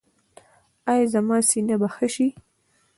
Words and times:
ایا 0.91 1.05
زما 1.13 1.37
سینه 1.49 1.75
به 1.81 1.87
ښه 1.93 2.07
شي؟ 2.13 2.27